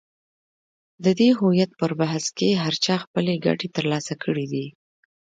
د 1.03 1.05
دې 1.19 1.29
هویت 1.39 1.71
پر 1.79 1.91
بحث 2.01 2.25
کې 2.37 2.49
هر 2.63 2.73
چا 2.85 2.95
خپلې 3.03 3.33
ګټې 3.45 3.67
تر 3.75 3.85
لاسه 3.91 4.13
کړې 4.23 4.45
دي. 4.53 4.65